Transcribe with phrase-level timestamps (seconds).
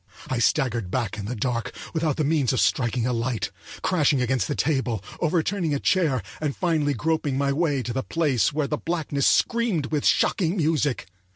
[0.29, 3.51] I staggered back in the dark, without the means of striking a light,
[3.83, 8.51] crashing against the table, overturning a chair, and finally groping my way to the place
[8.51, 11.05] where the blackness screamed with shocking music.